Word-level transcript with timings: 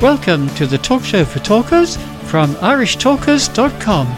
Welcome 0.00 0.48
to 0.54 0.66
the 0.66 0.78
talk 0.78 1.04
show 1.04 1.26
for 1.26 1.40
talkers 1.40 1.98
from 2.24 2.54
irishtalkers.com. 2.54 4.08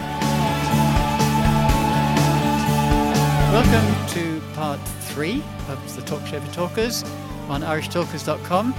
Welcome 3.51 4.07
to 4.13 4.41
part 4.55 4.79
three 4.79 5.43
of 5.67 5.95
the 5.97 6.01
talk 6.03 6.25
show 6.25 6.39
for 6.39 6.53
talkers 6.53 7.03
on 7.49 7.63
irishtalkers.com. 7.63 8.73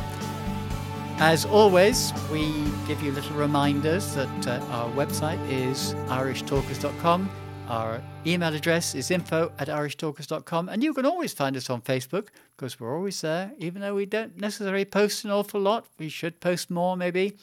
As 1.19 1.45
always, 1.45 2.15
we 2.33 2.51
give 2.89 3.03
you 3.03 3.13
little 3.13 3.37
reminders 3.37 4.15
that 4.15 4.47
uh, 4.47 4.65
our 4.71 4.91
website 4.93 5.47
is 5.51 5.93
irishtalkers.com. 6.09 7.29
Our 7.69 8.03
email 8.27 8.55
address 8.55 8.95
is 8.95 9.11
info 9.11 9.51
at 9.59 9.69
irishtalkers.com. 9.69 10.69
And 10.69 10.83
you 10.83 10.93
can 10.93 11.07
always 11.07 11.33
find 11.33 11.57
us 11.57 11.71
on 11.71 11.81
Facebook 11.81 12.29
because 12.57 12.79
we're 12.79 12.95
always 12.95 13.21
there, 13.23 13.53
even 13.59 13.81
though 13.81 13.95
we 13.95 14.05
don't 14.05 14.39
necessarily 14.39 14.85
post 14.85 15.25
an 15.25 15.31
awful 15.31 15.61
lot. 15.61 15.87
We 15.99 16.11
should 16.11 16.41
post 16.41 16.71
more, 16.71 16.97
maybe. 16.97 17.39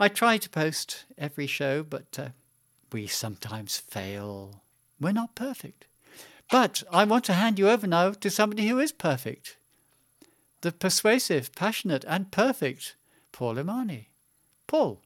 I 0.00 0.08
try 0.08 0.38
to 0.38 0.50
post 0.50 1.04
every 1.16 1.46
show, 1.46 1.84
but 1.84 2.18
uh, 2.18 2.28
we 2.90 3.06
sometimes 3.06 3.78
fail. 3.78 4.62
We're 5.00 5.12
not 5.12 5.36
perfect. 5.36 5.86
But 6.50 6.82
I 6.92 7.04
want 7.04 7.24
to 7.26 7.34
hand 7.34 7.58
you 7.58 7.68
over 7.70 7.86
now 7.86 8.10
to 8.10 8.30
somebody 8.30 8.66
who 8.68 8.78
is 8.78 8.92
perfect 8.92 9.56
the 10.62 10.72
persuasive, 10.72 11.52
passionate, 11.54 12.04
and 12.06 12.30
perfect 12.30 12.94
Paul 13.32 13.58
Imani. 13.58 14.10
Paul, 14.66 15.02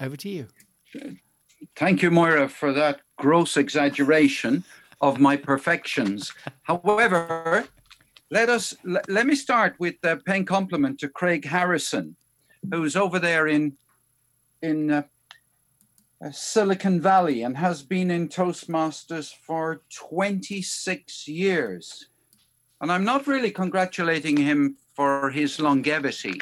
over 0.00 0.16
to 0.16 0.28
you. 0.28 0.46
Thank 1.76 2.02
you, 2.02 2.10
Moira, 2.10 2.48
for 2.48 2.72
that 2.72 3.00
gross 3.16 3.56
exaggeration 3.56 4.64
of 5.00 5.18
my 5.20 5.36
perfections. 5.36 6.32
However, 6.62 7.66
let 8.30 8.48
us 8.48 8.74
let, 8.84 9.08
let 9.08 9.26
me 9.26 9.34
start 9.34 9.74
with 9.78 9.96
a 10.04 10.16
paying 10.16 10.44
compliment 10.44 11.00
to 11.00 11.08
Craig 11.08 11.44
Harrison, 11.44 12.16
who's 12.70 12.96
over 12.96 13.18
there 13.18 13.46
in 13.46 13.76
in 14.62 14.90
uh, 14.90 15.02
uh, 16.22 16.30
Silicon 16.30 17.00
Valley 17.00 17.42
and 17.42 17.56
has 17.56 17.82
been 17.82 18.10
in 18.10 18.28
Toastmasters 18.28 19.32
for 19.46 19.82
26 19.88 21.26
years. 21.26 22.08
And 22.82 22.92
I'm 22.92 23.04
not 23.04 23.26
really 23.26 23.50
congratulating 23.50 24.36
him 24.36 24.76
for 24.94 25.30
his 25.30 25.58
longevity. 25.58 26.40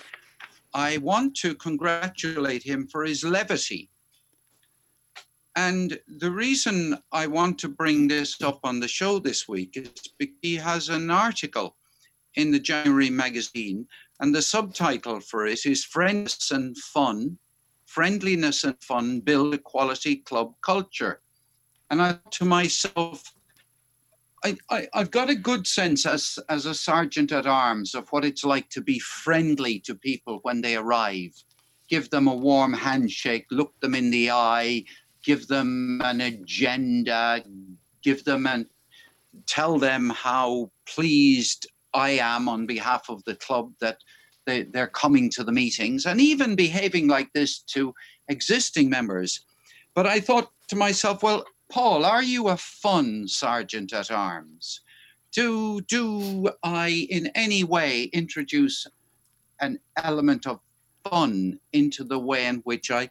I 0.75 0.99
want 0.99 1.37
to 1.37 1.55
congratulate 1.55 2.65
him 2.65 2.89
for 2.89 3.05
his 3.05 3.23
levity. 3.23 3.89
And 5.59 5.99
the 6.07 6.31
reason 6.31 6.97
I 7.11 7.27
want 7.27 7.59
to 7.59 7.69
bring 7.69 8.07
this 8.07 8.41
up 8.43 8.61
on 8.63 8.79
the 8.79 8.87
show 8.87 9.19
this 9.19 9.49
week 9.49 9.77
is 9.77 9.91
because 10.17 10.37
he 10.41 10.55
has 10.55 10.89
an 10.89 11.11
article 11.11 11.75
in 12.37 12.53
the 12.53 12.61
January 12.61 13.11
magazine, 13.11 13.85
and 14.21 14.33
the 14.33 14.41
subtitle 14.41 15.19
for 15.19 15.49
it 15.49 15.67
is 15.67 15.85
Friends 15.85 16.53
and 16.53 16.79
Fun 16.79 17.39
Friendliness 17.87 18.63
and 18.63 18.81
Fun 18.85 19.19
Build 19.19 19.53
a 19.53 19.59
Quality 19.59 20.19
Club 20.19 20.55
Culture. 20.65 21.23
And 21.91 22.01
I 22.01 22.21
to 22.31 22.45
myself, 22.45 23.25
I, 24.45 24.57
I, 24.71 24.87
have 24.95 25.11
got 25.11 25.29
a 25.29 25.35
good 25.35 25.67
sense 25.67 26.07
as, 26.07 26.39
as 26.49 26.67
a 26.67 26.75
sergeant 26.75 27.33
at 27.33 27.47
arms 27.47 27.97
of 27.97 28.09
what 28.11 28.25
it's 28.25 28.45
like 28.45 28.71
to 28.71 28.81
be 28.81 29.01
friendly 29.01 29.81
to 29.81 29.97
people 29.97 30.39
when 30.43 30.61
they 30.61 30.77
arrive. 30.77 31.33
Give 31.89 32.09
them 32.11 32.29
a 32.29 32.37
warm 32.37 32.75
handshake, 32.75 33.47
look 33.51 33.73
them 33.81 33.97
in 33.97 34.11
the 34.13 34.31
eye, 34.31 34.85
give 35.23 35.49
them 35.49 36.01
an 36.05 36.21
agenda, 36.21 37.43
give 38.03 38.25
them 38.25 38.47
and 38.47 38.67
tell 39.47 39.79
them 39.79 40.11
how 40.11 40.71
pleased 40.87 41.67
I 41.95 42.11
am 42.11 42.49
on 42.49 42.67
behalf 42.67 43.09
of 43.09 43.25
the 43.25 43.35
club 43.37 43.73
that 43.81 43.99
they, 44.47 44.63
they're 44.63 44.87
coming 44.87 45.31
to 45.31 45.45
the 45.45 45.53
meetings 45.53 46.07
and 46.07 46.21
even 46.21 46.57
behaving 46.57 47.09
like 47.09 47.33
this 47.33 47.59
to 47.61 47.95
existing 48.29 48.89
members. 48.89 49.41
But 49.95 50.07
I 50.07 50.21
thought 50.21 50.51
to 50.69 50.77
myself, 50.77 51.23
well, 51.23 51.45
Paul, 51.71 52.05
are 52.05 52.23
you 52.23 52.49
a 52.49 52.57
fun 52.57 53.29
sergeant 53.29 53.93
at 53.93 54.11
arms? 54.11 54.81
Do, 55.33 55.83
do 55.83 56.51
I 56.63 57.07
in 57.11 57.27
any 57.35 57.63
way 57.63 58.05
introduce 58.05 58.87
an 59.61 59.79
element 60.03 60.47
of 60.47 60.61
fun 61.05 61.61
into 61.73 62.05
the 62.05 62.19
way 62.19 62.47
in 62.47 62.57
which 62.59 62.91
I 62.91 63.11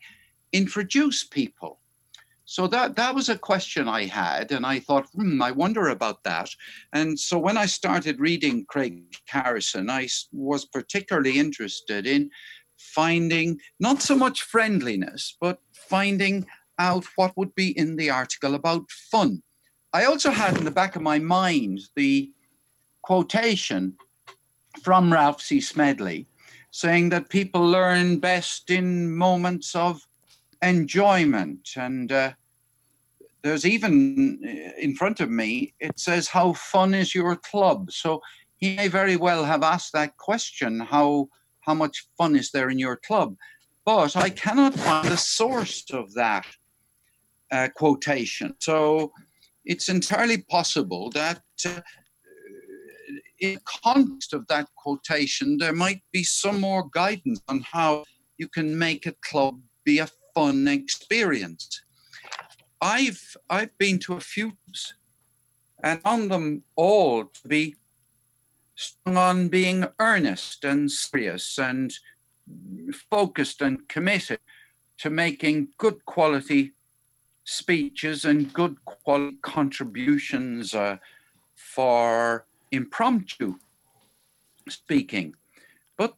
introduce 0.53 1.23
people? 1.23 1.79
So 2.49 2.65
that 2.67 2.95
that 2.95 3.13
was 3.13 3.27
a 3.27 3.37
question 3.37 3.89
I 3.89 4.05
had, 4.05 4.53
and 4.53 4.65
I 4.65 4.79
thought, 4.79 5.07
hmm, 5.13 5.41
I 5.41 5.51
wonder 5.51 5.89
about 5.89 6.23
that. 6.23 6.49
And 6.93 7.19
so 7.19 7.37
when 7.37 7.57
I 7.57 7.65
started 7.65 8.21
reading 8.21 8.65
Craig 8.69 9.03
Harrison, 9.27 9.89
I 9.89 10.07
was 10.31 10.63
particularly 10.63 11.39
interested 11.39 12.07
in 12.07 12.29
finding 12.77 13.59
not 13.81 14.01
so 14.01 14.15
much 14.15 14.43
friendliness, 14.43 15.35
but 15.41 15.59
finding 15.73 16.47
out 16.79 17.03
what 17.17 17.35
would 17.35 17.53
be 17.53 17.77
in 17.77 17.97
the 17.97 18.09
article 18.09 18.55
about 18.55 18.89
fun. 18.91 19.43
I 19.91 20.05
also 20.05 20.31
had 20.31 20.57
in 20.57 20.63
the 20.63 20.71
back 20.71 20.95
of 20.95 21.01
my 21.01 21.19
mind 21.19 21.81
the 21.97 22.31
quotation 23.01 23.97
from 24.81 25.11
Ralph 25.11 25.41
C. 25.41 25.59
Smedley 25.59 26.27
saying 26.71 27.09
that 27.09 27.27
people 27.27 27.67
learn 27.67 28.19
best 28.19 28.69
in 28.69 29.13
moments 29.13 29.75
of 29.75 30.06
enjoyment. 30.61 31.69
And 31.75 32.11
uh, 32.11 32.33
there's 33.43 33.65
even 33.65 34.39
uh, 34.43 34.81
in 34.81 34.95
front 34.95 35.19
of 35.19 35.29
me, 35.29 35.73
it 35.79 35.99
says, 35.99 36.27
How 36.27 36.53
fun 36.53 36.93
is 36.93 37.13
your 37.13 37.35
club? 37.35 37.91
So 37.91 38.21
he 38.57 38.75
may 38.75 38.87
very 38.87 39.15
well 39.15 39.43
have 39.43 39.63
asked 39.63 39.93
that 39.93 40.17
question 40.17 40.79
how, 40.79 41.29
how 41.61 41.73
much 41.73 42.07
fun 42.17 42.35
is 42.35 42.51
there 42.51 42.69
in 42.69 42.79
your 42.79 42.95
club? 42.97 43.35
But 43.85 44.15
I 44.15 44.29
cannot 44.29 44.73
find 44.73 45.07
the 45.07 45.17
source 45.17 45.85
of 45.91 46.13
that 46.15 46.45
uh, 47.51 47.69
quotation. 47.75 48.55
So 48.59 49.13
it's 49.65 49.89
entirely 49.89 50.39
possible 50.39 51.09
that. 51.11 51.41
Uh, 51.65 51.81
in 53.39 53.59
context 53.83 54.33
of 54.33 54.47
that 54.47 54.67
quotation, 54.75 55.59
there 55.59 55.71
might 55.71 56.01
be 56.11 56.23
some 56.23 56.59
more 56.59 56.89
guidance 56.91 57.39
on 57.47 57.63
how 57.71 58.03
you 58.37 58.47
can 58.47 58.77
make 58.77 59.05
a 59.05 59.13
club 59.21 59.59
be 59.87 59.99
a 59.99 60.07
fun 60.37 60.67
experience. 60.67 61.81
I've 62.79 63.35
I've 63.49 63.75
been 63.79 63.97
to 64.05 64.13
a 64.13 64.19
few 64.19 64.53
and 65.83 65.99
on 66.05 66.27
them 66.27 66.63
all 66.75 67.25
to 67.25 67.47
be 67.47 67.75
strong 68.75 69.17
on 69.17 69.47
being 69.47 69.87
earnest 69.99 70.63
and 70.63 70.91
serious 70.91 71.57
and 71.57 71.91
focused 73.09 73.63
and 73.63 73.89
committed 73.89 74.39
to 74.99 75.09
making 75.09 75.69
good 75.79 76.05
quality 76.05 76.73
speeches 77.43 78.23
and 78.23 78.53
good 78.53 78.75
quality 78.85 79.37
contributions 79.41 80.75
uh, 80.75 80.97
for 81.55 82.45
impromptu 82.71 83.55
speaking. 84.69 85.33
But 85.97 86.13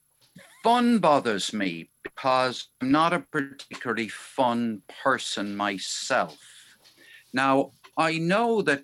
fun 0.62 1.00
bothers 1.00 1.54
me 1.54 1.90
because 2.20 2.68
I'm 2.82 2.92
not 2.92 3.14
a 3.14 3.22
particularly 3.32 4.10
fun 4.10 4.82
person 5.02 5.56
myself. 5.56 6.38
Now, 7.32 7.72
I 7.96 8.18
know 8.18 8.62
that 8.64 8.84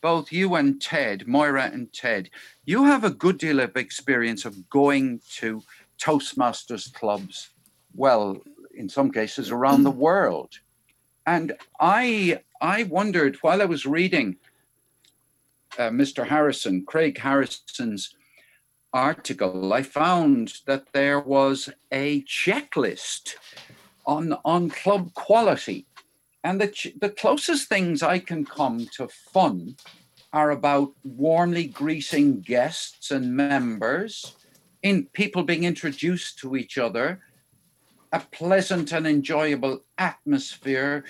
both 0.00 0.30
you 0.30 0.54
and 0.54 0.80
Ted, 0.80 1.26
Moira 1.26 1.64
and 1.72 1.92
Ted, 1.92 2.30
you 2.64 2.84
have 2.84 3.02
a 3.02 3.10
good 3.10 3.38
deal 3.38 3.58
of 3.58 3.76
experience 3.76 4.44
of 4.44 4.70
going 4.70 5.20
to 5.38 5.64
Toastmasters 6.00 6.92
clubs, 6.92 7.50
well, 7.92 8.40
in 8.72 8.88
some 8.88 9.10
cases 9.10 9.50
around 9.50 9.82
the 9.82 9.90
world. 9.90 10.60
And 11.26 11.54
I 11.80 12.40
I 12.60 12.84
wondered 12.84 13.36
while 13.40 13.62
I 13.62 13.64
was 13.64 13.84
reading 13.84 14.36
uh, 15.76 15.90
Mr. 15.90 16.24
Harrison, 16.24 16.84
Craig 16.86 17.18
Harrison's 17.18 18.14
article, 18.92 19.72
I 19.72 19.82
found 19.82 20.54
that 20.66 20.92
there 20.92 21.20
was 21.20 21.68
a 21.92 22.22
checklist 22.22 23.34
on, 24.06 24.36
on 24.44 24.70
club 24.70 25.14
quality. 25.14 25.86
And 26.42 26.60
the, 26.60 26.68
ch- 26.68 26.94
the 27.00 27.10
closest 27.10 27.68
things 27.68 28.02
I 28.02 28.18
can 28.18 28.44
come 28.44 28.86
to 28.96 29.08
fun 29.08 29.76
are 30.32 30.50
about 30.50 30.92
warmly 31.04 31.66
greeting 31.66 32.40
guests 32.40 33.10
and 33.10 33.36
members, 33.36 34.34
in 34.82 35.06
people 35.12 35.42
being 35.42 35.64
introduced 35.64 36.38
to 36.38 36.56
each 36.56 36.78
other, 36.78 37.20
a 38.12 38.20
pleasant 38.20 38.92
and 38.92 39.06
enjoyable 39.06 39.84
atmosphere, 39.98 41.04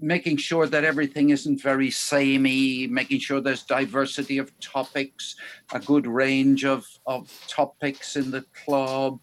making 0.00 0.36
sure 0.36 0.66
that 0.66 0.84
everything 0.84 1.30
isn't 1.30 1.60
very 1.60 1.90
samey, 1.90 2.86
making 2.86 3.18
sure 3.18 3.40
there's 3.40 3.64
diversity 3.64 4.38
of 4.38 4.58
topics, 4.60 5.36
a 5.72 5.80
good 5.80 6.06
range 6.06 6.64
of, 6.64 6.86
of 7.06 7.30
topics 7.48 8.16
in 8.16 8.30
the 8.30 8.44
club, 8.64 9.18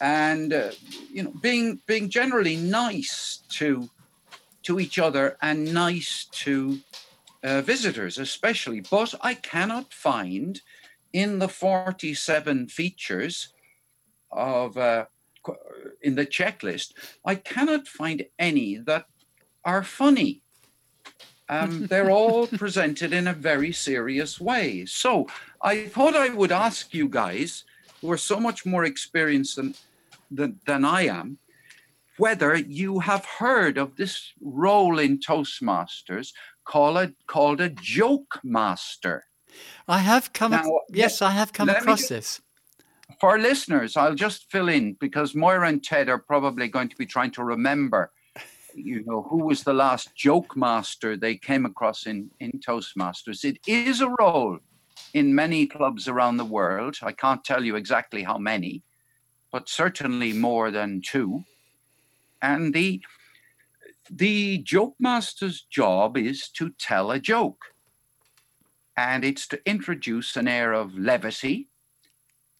and 0.00 0.52
uh, 0.52 0.70
you 1.12 1.22
know, 1.22 1.32
being 1.40 1.80
being 1.86 2.08
generally 2.08 2.56
nice 2.56 3.42
to 3.48 3.88
to 4.62 4.80
each 4.80 4.98
other 4.98 5.36
and 5.42 5.72
nice 5.72 6.26
to 6.32 6.78
uh, 7.42 7.60
visitors, 7.60 8.18
especially. 8.18 8.80
But 8.80 9.14
I 9.20 9.34
cannot 9.34 9.92
find 9.92 10.60
in 11.12 11.38
the 11.38 11.48
47 11.48 12.68
features 12.68 13.52
of 14.32 14.76
uh, 14.76 15.04
in 16.02 16.14
the 16.14 16.26
checklist, 16.26 16.92
I 17.24 17.34
cannot 17.34 17.86
find 17.86 18.24
any 18.38 18.76
that 18.78 19.06
are 19.64 19.82
funny. 19.82 20.42
Um, 21.48 21.86
they're 21.90 22.10
all 22.10 22.46
presented 22.46 23.12
in 23.12 23.26
a 23.26 23.32
very 23.32 23.72
serious 23.72 24.40
way. 24.40 24.86
So 24.86 25.26
I 25.62 25.86
thought 25.86 26.16
I 26.16 26.30
would 26.30 26.52
ask 26.52 26.94
you 26.94 27.08
guys, 27.08 27.64
who 28.00 28.10
are 28.12 28.18
so 28.18 28.38
much 28.38 28.66
more 28.66 28.84
experienced 28.84 29.56
than, 29.56 29.74
than, 30.30 30.60
than 30.66 30.84
I 30.84 31.06
am, 31.06 31.38
whether 32.18 32.54
you 32.54 33.00
have 33.00 33.24
heard 33.24 33.78
of 33.78 33.96
this 33.96 34.32
role 34.40 34.98
in 34.98 35.18
Toastmasters 35.18 36.32
called 36.64 36.98
a, 36.98 37.14
called 37.26 37.60
a 37.60 37.70
joke 37.70 38.40
master. 38.44 39.24
I 39.88 39.98
have 39.98 40.32
come. 40.32 40.50
Now, 40.50 40.60
ac- 40.60 40.70
yes, 40.92 41.22
I 41.22 41.30
have 41.30 41.52
come 41.52 41.68
across 41.68 42.00
just, 42.00 42.08
this. 42.08 42.40
For 43.20 43.38
listeners, 43.38 43.96
I'll 43.96 44.14
just 44.14 44.50
fill 44.50 44.68
in 44.68 44.94
because 44.94 45.34
Moira 45.34 45.68
and 45.68 45.82
Ted 45.82 46.08
are 46.08 46.18
probably 46.18 46.68
going 46.68 46.88
to 46.88 46.96
be 46.96 47.06
trying 47.06 47.30
to 47.32 47.44
remember 47.44 48.10
you 48.74 49.04
know, 49.04 49.22
who 49.22 49.44
was 49.44 49.62
the 49.62 49.72
last 49.72 50.14
joke 50.14 50.56
master 50.56 51.16
they 51.16 51.36
came 51.36 51.64
across 51.64 52.06
in, 52.06 52.30
in 52.40 52.52
Toastmasters. 52.52 53.44
It 53.44 53.58
is 53.66 54.00
a 54.00 54.14
role 54.18 54.58
in 55.12 55.34
many 55.34 55.66
clubs 55.66 56.08
around 56.08 56.36
the 56.36 56.44
world. 56.44 56.98
I 57.02 57.12
can't 57.12 57.44
tell 57.44 57.64
you 57.64 57.76
exactly 57.76 58.22
how 58.22 58.38
many, 58.38 58.82
but 59.52 59.68
certainly 59.68 60.32
more 60.32 60.70
than 60.70 61.00
two. 61.00 61.44
And 62.42 62.74
the 62.74 63.00
the 64.10 64.58
joke 64.58 64.94
master's 64.98 65.62
job 65.62 66.18
is 66.18 66.48
to 66.50 66.70
tell 66.78 67.10
a 67.10 67.18
joke. 67.18 67.64
And 68.96 69.24
it's 69.24 69.46
to 69.48 69.60
introduce 69.66 70.36
an 70.36 70.46
air 70.46 70.72
of 70.74 70.96
levity 70.96 71.68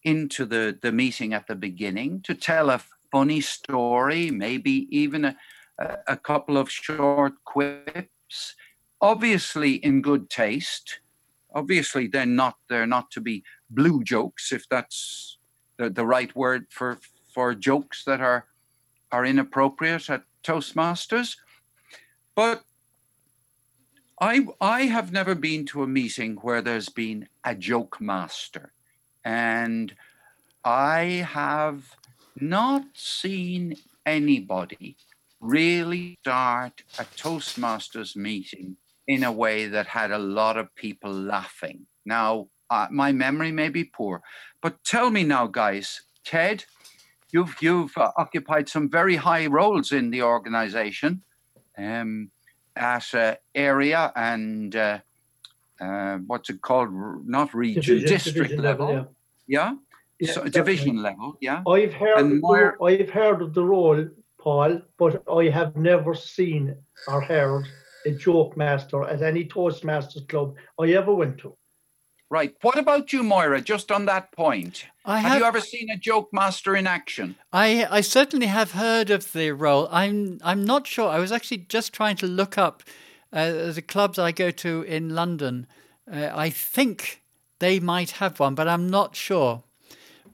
into 0.03 0.45
the, 0.45 0.77
the 0.81 0.91
meeting 0.91 1.33
at 1.33 1.47
the 1.47 1.55
beginning, 1.55 2.21
to 2.21 2.33
tell 2.33 2.71
a 2.71 2.81
funny 3.11 3.41
story, 3.41 4.31
maybe 4.31 4.87
even 4.89 5.25
a, 5.25 5.37
a 5.79 6.17
couple 6.17 6.57
of 6.57 6.69
short 6.71 7.33
quips, 7.43 8.55
obviously 9.01 9.75
in 9.75 10.01
good 10.01 10.29
taste. 10.29 10.99
Obviously, 11.53 12.07
they're 12.07 12.25
not 12.25 12.57
they're 12.69 12.87
not 12.87 13.11
to 13.11 13.21
be 13.21 13.43
blue 13.69 14.03
jokes, 14.03 14.51
if 14.51 14.67
that's 14.69 15.37
the, 15.77 15.89
the 15.89 16.05
right 16.05 16.35
word 16.35 16.67
for 16.69 16.99
for 17.33 17.53
jokes 17.55 18.03
that 18.05 18.21
are 18.21 18.45
are 19.11 19.25
inappropriate 19.25 20.09
at 20.09 20.23
Toastmasters. 20.43 21.37
But 22.35 22.63
I 24.19 24.47
I 24.59 24.83
have 24.83 25.11
never 25.11 25.35
been 25.35 25.65
to 25.67 25.83
a 25.83 25.87
meeting 25.87 26.35
where 26.41 26.61
there's 26.61 26.89
been 26.89 27.29
a 27.43 27.55
joke 27.55 28.01
master, 28.01 28.73
and 29.23 29.95
I 30.63 31.25
have 31.31 31.95
not 32.37 32.83
seen 32.95 33.77
anybody 34.05 34.97
really 35.45 36.17
start 36.21 36.83
a 36.99 37.03
Toastmasters 37.03 38.15
meeting 38.15 38.77
in 39.07 39.23
a 39.23 39.31
way 39.31 39.67
that 39.67 39.87
had 39.87 40.11
a 40.11 40.17
lot 40.17 40.57
of 40.57 40.73
people 40.75 41.11
laughing. 41.11 41.85
Now, 42.05 42.47
uh, 42.69 42.87
my 42.91 43.11
memory 43.11 43.51
may 43.51 43.69
be 43.69 43.83
poor, 43.83 44.21
but 44.61 44.83
tell 44.83 45.09
me 45.11 45.23
now, 45.23 45.47
guys, 45.47 46.01
Ted, 46.23 46.65
you've 47.31 47.55
you've 47.61 47.95
uh, 47.97 48.11
occupied 48.17 48.67
some 48.67 48.89
very 48.89 49.15
high 49.15 49.45
roles 49.45 49.91
in 49.91 50.09
the 50.09 50.23
organization, 50.23 51.21
um, 51.77 52.31
at 52.75 53.13
uh, 53.13 53.35
area 53.53 54.11
and 54.15 54.75
uh, 54.75 54.99
uh, 55.79 56.17
what's 56.27 56.49
it 56.49 56.61
called? 56.61 56.89
Not 57.27 57.53
region, 57.53 57.81
division, 57.81 58.09
district 58.09 58.37
division 58.37 58.61
level. 58.63 58.87
level 58.87 59.15
yeah. 59.47 59.73
yeah? 60.19 60.27
yeah 60.27 60.33
so, 60.33 60.43
division 60.45 61.01
level. 61.01 61.37
Yeah. 61.41 61.63
I've 61.67 61.93
heard. 61.93 62.19
And 62.19 62.43
I've 62.81 63.09
heard 63.09 63.41
of 63.41 63.53
the 63.53 63.63
role 63.63 64.07
Paul, 64.45 64.79
but 64.99 65.23
I 65.27 65.49
have 65.49 65.75
never 65.75 66.13
seen 66.13 66.75
or 67.07 67.19
heard 67.19 67.65
a 68.05 68.11
joke 68.11 68.55
master 68.55 69.03
at 69.03 69.23
any 69.23 69.43
Toastmasters 69.43 70.29
club 70.29 70.53
I 70.79 70.91
ever 70.91 71.13
went 71.13 71.39
to. 71.39 71.57
Right. 72.29 72.55
What 72.61 72.77
about 72.77 73.11
you, 73.11 73.23
Moira? 73.23 73.59
Just 73.61 73.91
on 73.91 74.05
that 74.05 74.31
point, 74.31 74.85
have, 75.05 75.21
have, 75.23 75.39
you 75.39 75.45
ever 75.45 75.61
seen 75.61 75.89
a 75.89 75.97
joke 75.97 76.29
master 76.31 76.75
in 76.75 76.85
action? 76.87 77.35
I 77.51 77.87
I 77.89 78.01
certainly 78.01 78.47
have 78.47 78.71
heard 78.71 79.09
of 79.09 79.31
the 79.33 79.51
role. 79.51 79.87
I'm 79.91 80.39
I'm 80.43 80.63
not 80.63 80.87
sure. 80.87 81.09
I 81.09 81.19
was 81.19 81.31
actually 81.31 81.65
just 81.69 81.93
trying 81.93 82.15
to 82.17 82.27
look 82.27 82.57
up 82.57 82.83
uh, 83.33 83.71
the 83.71 83.81
clubs 83.81 84.19
I 84.19 84.31
go 84.31 84.51
to 84.51 84.83
in 84.83 85.09
London. 85.09 85.67
Uh, 86.11 86.29
I 86.33 86.49
think 86.51 87.23
they 87.59 87.79
might 87.79 88.11
have 88.11 88.39
one, 88.39 88.55
but 88.55 88.67
I'm 88.67 88.89
not 88.89 89.15
sure. 89.15 89.63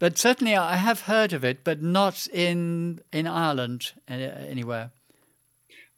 But 0.01 0.17
certainly, 0.17 0.55
I 0.55 0.77
have 0.77 1.01
heard 1.01 1.31
of 1.31 1.45
it, 1.45 1.63
but 1.63 1.83
not 1.83 2.25
in 2.33 3.01
in 3.13 3.27
Ireland 3.27 3.91
uh, 4.09 4.13
anywhere. 4.13 4.89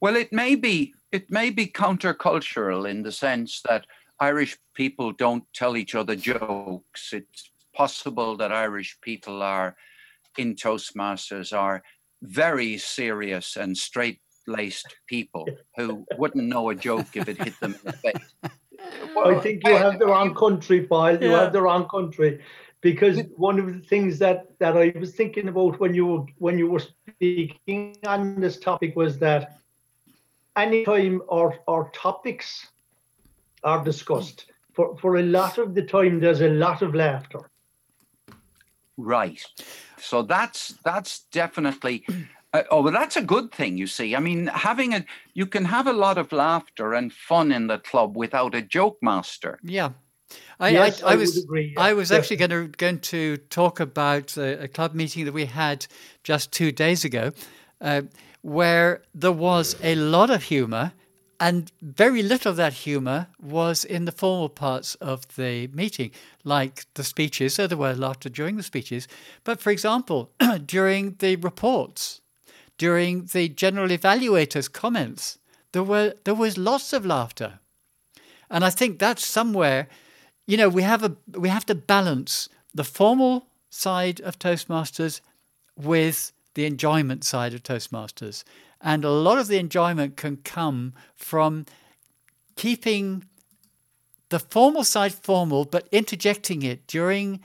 Well, 0.01 0.17
it 0.17 0.33
may 0.33 0.55
be 0.55 0.94
it 1.13 1.31
may 1.31 1.50
be 1.51 1.67
countercultural 1.67 2.85
in 2.85 3.03
the 3.03 3.13
sense 3.13 3.61
that 3.61 3.88
Irish 4.19 4.57
people 4.73 5.13
don't 5.13 5.45
tell 5.53 5.77
each 5.77 5.95
other 5.95 6.17
jokes. 6.17 7.13
It's 7.13 7.50
possible 7.73 8.35
that 8.35 8.51
Irish 8.51 8.97
people 9.00 9.41
are 9.41 9.77
in 10.38 10.55
Toastmasters 10.55 11.57
are 11.57 11.81
very 12.21 12.77
serious 12.77 13.55
and 13.55 13.77
straight 13.77 14.19
laced 14.47 14.97
people 15.07 15.47
who 15.77 16.05
wouldn't 16.17 16.50
know 16.50 16.71
a 16.71 16.75
joke 16.75 17.15
if 17.15 17.29
it 17.29 17.41
hit 17.41 17.57
them 17.61 17.73
in 17.75 17.79
the 17.85 17.94
face. 17.94 18.33
Well, 19.15 19.38
I 19.38 19.39
think 19.39 19.65
you 19.65 19.77
have 19.77 19.97
the 19.97 20.07
wrong 20.07 20.35
country, 20.35 20.81
Paul. 20.81 21.13
You 21.13 21.31
yeah. 21.31 21.44
have 21.44 21.53
the 21.53 21.61
wrong 21.61 21.88
country 21.88 22.41
because 22.83 23.21
one 23.38 23.57
of 23.59 23.74
the 23.74 23.80
things 23.80 24.19
that 24.19 24.59
that 24.59 24.77
I 24.77 24.94
was 25.00 25.15
thinking 25.15 25.47
about 25.47 25.80
when 25.80 25.95
you 25.95 26.06
were 26.06 26.25
when 26.38 26.59
you 26.59 26.69
were 26.69 26.83
speaking 27.09 27.97
on 28.06 28.39
this 28.39 28.59
topic 28.59 28.95
was 28.95 29.18
that 29.19 29.57
anytime 30.56 31.21
our 31.31 31.57
our 31.68 31.89
topics 31.91 32.68
are 33.63 33.83
discussed, 33.83 34.51
for, 34.74 34.97
for 34.97 35.18
a 35.18 35.24
lot 35.24 35.57
of 35.57 35.74
the 35.74 35.83
time 35.83 36.19
there's 36.19 36.41
a 36.41 36.50
lot 36.50 36.81
of 36.81 36.94
laughter. 36.94 37.50
Right. 38.97 39.44
So 39.97 40.21
that's 40.21 40.75
that's 40.83 41.21
definitely 41.31 42.06
uh, 42.53 42.63
oh, 42.69 42.81
well, 42.81 42.94
that's 42.94 43.18
a 43.18 43.21
good 43.21 43.51
thing, 43.51 43.77
you 43.77 43.88
see. 43.88 44.15
I 44.15 44.19
mean, 44.19 44.45
having 44.47 44.94
a, 44.94 45.03
you 45.34 45.48
can 45.48 45.65
have 45.65 45.88
a 45.88 45.93
lot 45.93 46.19
of 46.19 46.31
laughter 46.31 46.93
and 46.93 47.12
fun 47.12 47.51
in 47.51 47.65
the 47.65 47.79
club 47.79 48.15
without 48.15 48.53
a 48.53 48.62
joke 48.62 48.98
master. 49.01 49.57
Yeah, 49.63 49.91
I, 50.59 50.69
yes, 50.69 51.03
I, 51.03 51.07
I, 51.07 51.11
I 51.13 51.15
was 51.15 51.43
agree, 51.43 51.73
yeah. 51.75 51.81
I 51.81 51.93
was 51.93 52.11
actually 52.11 52.37
going 52.37 52.51
to 52.51 52.67
going 52.77 52.99
to 52.99 53.37
talk 53.49 53.79
about 53.79 54.37
a, 54.37 54.63
a, 54.63 54.67
club 54.67 54.93
meeting 54.93 55.25
that 55.25 55.33
we 55.33 55.45
had 55.45 55.85
just 56.23 56.51
two 56.51 56.71
days 56.71 57.03
ago, 57.03 57.31
uh, 57.81 58.03
where 58.41 59.01
there 59.13 59.31
was 59.31 59.75
a 59.83 59.95
lot 59.95 60.29
of 60.29 60.43
humour, 60.43 60.93
and 61.39 61.71
very 61.81 62.23
little 62.23 62.51
of 62.51 62.57
that 62.57 62.73
humour 62.73 63.27
was 63.41 63.83
in 63.83 64.05
the 64.05 64.11
formal 64.11 64.49
parts 64.49 64.95
of 64.95 65.35
the 65.35 65.67
meeting, 65.67 66.11
like 66.43 66.85
the 66.93 67.03
speeches. 67.03 67.55
So 67.55 67.67
there 67.67 67.77
were 67.77 67.93
laughter 67.93 68.29
during 68.29 68.55
the 68.55 68.63
speeches, 68.63 69.07
but 69.43 69.59
for 69.59 69.71
example, 69.71 70.31
during 70.65 71.15
the 71.19 71.35
reports, 71.37 72.21
during 72.77 73.25
the 73.33 73.49
general 73.49 73.89
evaluator's 73.89 74.67
comments, 74.67 75.39
there 75.73 75.83
were 75.83 76.13
there 76.23 76.35
was 76.35 76.57
lots 76.57 76.93
of 76.93 77.05
laughter, 77.05 77.59
and 78.49 78.63
I 78.63 78.69
think 78.69 78.99
that's 78.99 79.25
somewhere 79.25 79.87
you 80.45 80.57
know, 80.57 80.69
we 80.69 80.83
have 80.83 81.03
a 81.03 81.15
we 81.38 81.50
have 81.50 81.65
to 81.67 81.75
balance 81.75 82.50
the 82.73 82.83
formal 82.83 83.47
side 83.69 84.19
of 84.21 84.39
Toastmasters 84.39 85.21
with 85.75 86.31
the 86.55 86.65
enjoyment 86.65 87.23
side 87.23 87.53
of 87.53 87.63
Toastmasters. 87.63 88.43
And 88.81 89.05
a 89.05 89.09
lot 89.09 89.38
of 89.38 89.47
the 89.47 89.57
enjoyment 89.57 90.17
can 90.17 90.38
come 90.38 90.93
from 91.15 91.65
keeping 92.55 93.23
the 94.29 94.39
formal 94.39 94.83
side 94.83 95.13
formal, 95.13 95.65
but 95.65 95.88
interjecting 95.91 96.63
it 96.63 96.88
during 96.88 97.39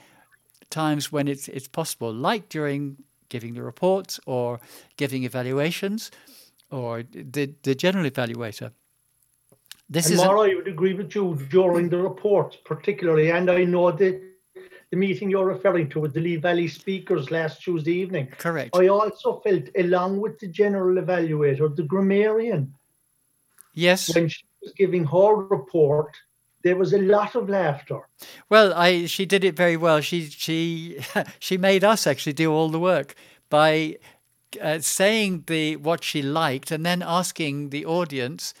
times 0.69 1.11
when 1.11 1.27
it's 1.27 1.47
it's 1.47 1.67
possible, 1.67 2.13
like 2.13 2.49
during 2.49 2.97
giving 3.29 3.53
the 3.53 3.63
reports 3.63 4.19
or 4.25 4.59
giving 4.97 5.23
evaluations 5.23 6.11
or 6.71 7.03
the, 7.03 7.53
the 7.63 7.75
general 7.75 8.09
evaluator. 8.09 8.71
This 9.89 10.05
and 10.05 10.15
is 10.15 10.21
Mara, 10.21 10.41
a- 10.41 10.51
I 10.51 10.55
would 10.55 10.67
agree 10.67 10.93
with 10.93 11.15
you 11.15 11.35
during 11.49 11.89
the 11.89 11.97
report, 11.97 12.57
particularly, 12.63 13.31
and 13.31 13.49
I 13.49 13.63
know 13.63 13.91
that 13.91 14.21
the 14.91 14.97
meeting 14.97 15.29
you're 15.29 15.45
referring 15.45 15.89
to 15.89 15.99
with 15.99 16.13
the 16.13 16.19
Lee 16.19 16.35
Valley 16.37 16.67
speakers 16.67 17.31
last 17.31 17.61
Tuesday 17.61 17.93
evening. 17.93 18.27
Correct. 18.37 18.75
I 18.75 18.87
also 18.87 19.39
felt, 19.39 19.63
along 19.77 20.19
with 20.19 20.39
the 20.39 20.47
general 20.47 21.01
evaluator, 21.03 21.75
the 21.75 21.83
grammarian. 21.83 22.73
Yes. 23.73 24.13
When 24.13 24.29
she 24.29 24.43
was 24.61 24.73
giving 24.73 25.05
her 25.05 25.35
report, 25.35 26.15
there 26.63 26.75
was 26.75 26.93
a 26.93 26.97
lot 26.97 27.35
of 27.35 27.49
laughter. 27.49 28.01
Well, 28.49 28.73
I 28.73 29.05
she 29.05 29.25
did 29.25 29.43
it 29.43 29.55
very 29.55 29.77
well. 29.77 30.01
She 30.01 30.29
she 30.29 30.99
she 31.39 31.57
made 31.57 31.83
us 31.83 32.05
actually 32.05 32.33
do 32.33 32.51
all 32.51 32.69
the 32.69 32.79
work 32.79 33.15
by 33.49 33.97
uh, 34.59 34.79
saying 34.79 35.43
the 35.47 35.77
what 35.77 36.03
she 36.03 36.21
liked 36.21 36.71
and 36.71 36.85
then 36.85 37.01
asking 37.01 37.69
the 37.69 37.85
audience 37.85 38.53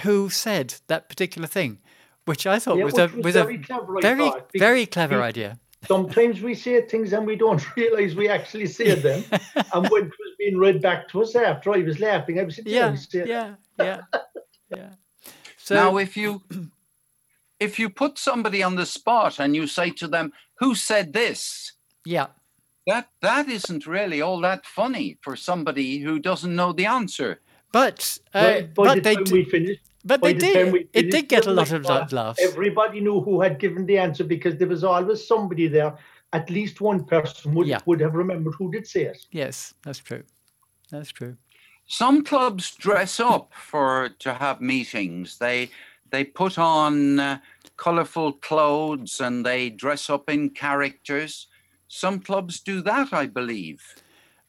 who 0.00 0.30
said 0.30 0.74
that 0.88 1.08
particular 1.08 1.46
thing, 1.46 1.78
which 2.24 2.46
I 2.46 2.58
thought 2.58 2.78
yeah, 2.78 2.84
was, 2.84 2.98
a, 2.98 3.08
was, 3.08 3.36
a 3.36 3.44
very 3.44 3.58
clever, 3.58 4.00
very, 4.00 4.30
very 4.56 4.86
clever 4.86 5.22
idea. 5.22 5.58
Sometimes 5.86 6.40
we 6.40 6.54
say 6.54 6.82
things 6.82 7.12
and 7.12 7.26
we 7.26 7.36
don't 7.36 7.76
realise 7.76 8.14
we 8.14 8.28
actually 8.28 8.66
say 8.66 8.94
them. 8.94 9.24
and 9.30 9.88
when 9.88 10.04
it 10.04 10.10
was 10.18 10.34
being 10.38 10.58
read 10.58 10.82
back 10.82 11.08
to 11.08 11.22
us 11.22 11.34
after, 11.34 11.72
I 11.72 11.78
was 11.78 12.00
laughing. 12.00 12.40
I 12.40 12.44
was 12.44 12.60
yeah, 12.64 12.96
yeah, 13.12 13.54
yeah, 13.78 14.00
yeah. 14.70 14.90
So 15.56 15.74
now, 15.74 15.96
if 15.96 16.16
you 16.16 16.42
if 17.58 17.78
you 17.78 17.88
put 17.88 18.18
somebody 18.18 18.62
on 18.62 18.76
the 18.76 18.86
spot 18.86 19.38
and 19.38 19.54
you 19.54 19.66
say 19.66 19.90
to 19.90 20.08
them, 20.08 20.32
"Who 20.58 20.74
said 20.74 21.12
this?" 21.12 21.72
Yeah, 22.04 22.28
that 22.86 23.08
that 23.20 23.48
isn't 23.48 23.86
really 23.86 24.20
all 24.20 24.40
that 24.40 24.66
funny 24.66 25.18
for 25.22 25.36
somebody 25.36 25.98
who 25.98 26.18
doesn't 26.18 26.54
know 26.54 26.72
the 26.72 26.86
answer. 26.86 27.40
But 27.72 28.18
uh, 28.32 28.62
but 28.74 29.02
they 29.02 29.16
we 29.16 29.44
finished, 29.44 29.82
but 30.04 30.22
they 30.22 30.32
the 30.32 30.40
did. 30.40 30.88
It 30.92 31.10
did 31.10 31.28
get 31.28 31.46
a 31.46 31.52
lot 31.52 31.72
of 31.72 32.12
laughs. 32.12 32.40
Everybody 32.40 33.00
knew 33.00 33.20
who 33.20 33.40
had 33.40 33.58
given 33.58 33.86
the 33.86 33.98
answer 33.98 34.24
because 34.24 34.56
there 34.56 34.68
was 34.68 34.84
always 34.84 35.26
somebody 35.26 35.68
there. 35.68 35.96
At 36.32 36.50
least 36.50 36.80
one 36.80 37.04
person 37.04 37.54
would 37.54 37.66
yeah. 37.66 37.80
would 37.86 38.00
have 38.00 38.14
remembered 38.14 38.54
who 38.54 38.70
did 38.70 38.86
say 38.86 39.04
it. 39.04 39.26
Yes, 39.30 39.74
that's 39.82 39.98
true. 39.98 40.22
That's 40.90 41.10
true. 41.10 41.36
Some 41.86 42.24
clubs 42.24 42.74
dress 42.74 43.20
up 43.20 43.52
for 43.54 44.10
to 44.18 44.34
have 44.34 44.60
meetings. 44.60 45.38
They 45.38 45.70
they 46.10 46.24
put 46.24 46.58
on 46.58 47.20
uh, 47.20 47.38
colorful 47.76 48.32
clothes 48.32 49.20
and 49.20 49.44
they 49.44 49.70
dress 49.70 50.08
up 50.10 50.28
in 50.28 50.50
characters. 50.50 51.46
Some 51.88 52.20
clubs 52.20 52.60
do 52.60 52.80
that, 52.82 53.12
I 53.12 53.26
believe. 53.26 53.82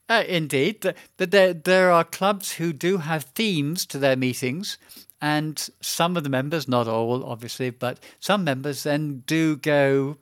Uh, 0.10 0.24
indeed, 0.28 0.94
there, 1.18 1.54
there 1.54 1.92
are 1.92 2.04
clubs 2.04 2.54
who 2.54 2.72
do 2.72 3.00
have 3.00 3.24
themes 3.24 3.86
to 3.86 3.98
their 3.98 4.16
meetings, 4.16 4.78
and 5.22 5.70
some 5.82 6.16
of 6.16 6.24
the 6.24 6.30
members, 6.30 6.68
not 6.68 6.88
all 6.88 7.26
obviously, 7.26 7.70
but 7.70 8.00
some 8.20 8.44
members 8.44 8.84
then 8.84 9.24
do 9.26 9.58
go 9.58 10.18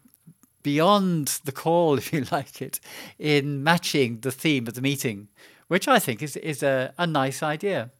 beyond 0.63 1.39
the 1.45 1.51
call, 1.51 1.97
if 1.97 2.11
you 2.11 2.25
like 2.31 2.61
it, 2.61 2.79
in 3.19 3.63
matching 3.63 4.21
the 4.21 4.31
theme 4.31 4.67
of 4.67 4.73
the 4.73 4.81
meeting, 4.81 5.27
which 5.67 5.87
I 5.87 5.99
think 5.99 6.23
is, 6.23 6.35
is 6.37 6.63
a, 6.63 6.93
a 6.97 7.05
nice 7.05 7.43
idea. 7.43 7.91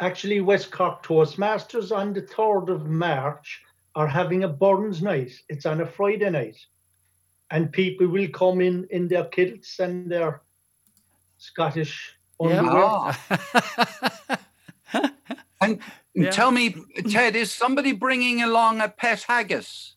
Actually, 0.00 0.40
West 0.40 0.70
Cork 0.70 1.04
Toastmasters 1.04 1.96
on 1.96 2.12
the 2.12 2.22
3rd 2.22 2.68
of 2.68 2.86
March 2.86 3.62
are 3.94 4.08
having 4.08 4.44
a 4.44 4.48
Burns 4.48 5.02
night. 5.02 5.32
It's 5.48 5.66
on 5.66 5.80
a 5.80 5.86
Friday 5.86 6.30
night 6.30 6.58
and 7.50 7.72
people 7.72 8.08
will 8.08 8.28
come 8.28 8.60
in 8.60 8.86
in 8.90 9.08
their 9.08 9.24
kilts 9.24 9.78
and 9.78 10.10
their 10.10 10.42
Scottish 11.38 12.16
underwear. 12.40 13.16
Yeah. 13.30 14.36
and 15.60 15.80
yeah. 16.14 16.30
tell 16.30 16.50
me, 16.50 16.74
Ted, 17.10 17.36
is 17.36 17.52
somebody 17.52 17.92
bringing 17.92 18.42
along 18.42 18.80
a 18.80 18.88
pet 18.88 19.22
haggis? 19.28 19.94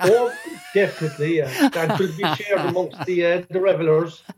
Oh, 0.00 0.32
definitely, 0.74 1.38
yeah. 1.38 1.68
That 1.68 1.98
will 1.98 2.08
be 2.08 2.42
shared 2.42 2.60
amongst 2.60 3.04
the 3.06 3.24
uh, 3.24 3.42
the 3.50 3.60
revelers. 3.60 4.22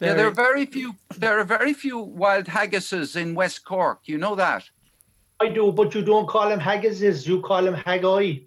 Yeah, 0.00 0.14
there 0.14 0.26
are 0.26 0.32
very 0.32 0.66
few. 0.66 0.96
There 1.16 1.38
are 1.38 1.44
very 1.44 1.72
few 1.72 1.98
wild 1.98 2.46
haggises 2.46 3.16
in 3.16 3.34
West 3.34 3.64
Cork. 3.64 4.00
You 4.04 4.18
know 4.18 4.34
that. 4.34 4.68
I 5.40 5.48
do, 5.48 5.70
but 5.72 5.94
you 5.94 6.02
don't 6.02 6.28
call 6.28 6.48
them 6.48 6.60
haggises. 6.60 7.26
You 7.26 7.40
call 7.40 7.62
them 7.62 7.74
haggai. 7.74 8.40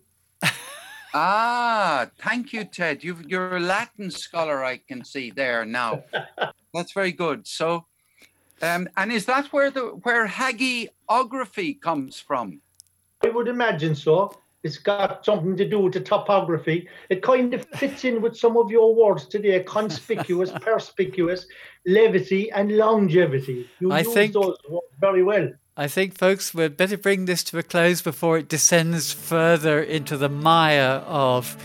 Ah, 1.14 2.08
thank 2.20 2.54
you, 2.54 2.64
Ted. 2.64 3.04
you 3.04 3.16
are 3.34 3.58
a 3.58 3.60
Latin 3.60 4.12
scholar, 4.12 4.64
I 4.64 4.78
can 4.78 5.04
see 5.04 5.32
there 5.32 5.66
now. 5.66 6.04
That's 6.74 6.92
very 6.92 7.12
good. 7.12 7.48
So, 7.48 7.86
um, 8.62 8.88
and 8.96 9.12
is 9.12 9.26
that 9.26 9.48
where 9.48 9.72
the 9.72 9.88
where 10.04 10.28
hagiography 10.28 11.82
comes 11.82 12.20
from? 12.20 12.62
I 13.24 13.30
would 13.30 13.48
imagine 13.48 13.96
so. 13.96 14.32
It's 14.62 14.78
got 14.78 15.24
something 15.26 15.56
to 15.56 15.68
do 15.68 15.80
with 15.80 15.94
the 15.94 16.02
topography. 16.02 16.88
It 17.10 17.24
kind 17.24 17.54
of 17.54 17.66
fits 17.66 18.04
in 18.04 18.22
with 18.22 18.38
some 18.38 18.58
of 18.58 18.70
your 18.70 18.94
words 18.94 19.26
today: 19.26 19.64
conspicuous, 19.64 20.52
perspicuous, 20.62 21.48
levity, 21.88 22.52
and 22.52 22.78
longevity. 22.78 23.68
You 23.80 23.92
I 23.92 24.02
use 24.02 24.14
think... 24.14 24.34
those 24.34 24.58
words 24.70 24.88
very 25.00 25.24
well. 25.24 25.50
I 25.80 25.88
think, 25.88 26.18
folks, 26.18 26.54
we'd 26.54 26.76
better 26.76 26.98
bring 26.98 27.24
this 27.24 27.42
to 27.46 27.58
a 27.58 27.64
close 27.64 28.02
before 28.02 28.38
it 28.38 28.50
descends 28.50 29.14
further 29.14 29.82
into 29.82 30.18
the 30.18 30.28
mire 30.28 31.02
of 31.08 31.56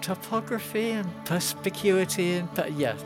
topography 0.00 0.90
and 0.90 1.08
perspicuity 1.26 2.32
and 2.32 2.48
yeah. 2.76 2.96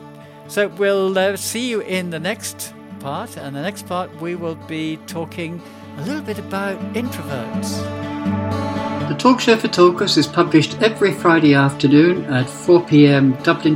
So 0.47 0.69
we'll 0.69 1.15
uh, 1.15 1.37
see 1.37 1.69
you 1.69 1.81
in 1.81 2.09
the 2.09 2.19
next 2.19 2.73
part, 2.99 3.37
and 3.37 3.55
the 3.55 3.61
next 3.61 3.85
part 3.85 4.19
we 4.19 4.33
will 4.33 4.55
be 4.55 4.97
talking 5.05 5.61
a 5.99 6.01
little 6.05 6.23
bit 6.23 6.39
about 6.39 6.79
introverts. 6.95 8.05
The 9.07 9.13
Talk 9.13 9.39
Show 9.39 9.57
for 9.57 9.67
Talkers 9.67 10.17
is 10.17 10.25
published 10.25 10.81
every 10.81 11.13
Friday 11.13 11.53
afternoon 11.53 12.25
at 12.33 12.49
4 12.49 12.83
p.m. 12.85 13.33
Dublin 13.43 13.73